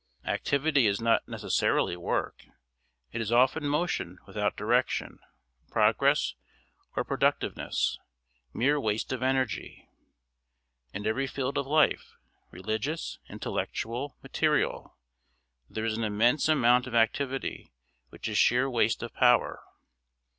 [0.25, 2.45] Activity is not necessarily work;
[3.11, 5.19] it is often motion without direction,
[5.69, 6.33] progress,
[6.95, 7.99] or productiveness;
[8.51, 9.87] mere waste of energy.
[10.91, 12.15] In every field of life
[12.49, 14.97] religious, intellectual, material
[15.69, 17.71] there is an immense amount of activity
[18.09, 19.61] which is sheer waste of power.